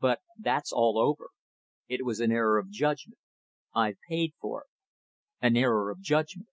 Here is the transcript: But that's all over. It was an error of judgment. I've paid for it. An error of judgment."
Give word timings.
But 0.00 0.20
that's 0.38 0.70
all 0.70 0.98
over. 0.98 1.30
It 1.88 2.04
was 2.04 2.20
an 2.20 2.30
error 2.30 2.58
of 2.58 2.68
judgment. 2.68 3.18
I've 3.74 3.96
paid 4.06 4.34
for 4.38 4.64
it. 4.64 4.70
An 5.40 5.56
error 5.56 5.88
of 5.90 6.02
judgment." 6.02 6.50